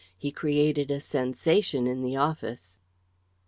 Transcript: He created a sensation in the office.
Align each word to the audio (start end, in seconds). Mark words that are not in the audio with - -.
He 0.17 0.31
created 0.31 0.89
a 0.89 0.99
sensation 0.99 1.85
in 1.85 2.01
the 2.01 2.15
office. 2.15 2.79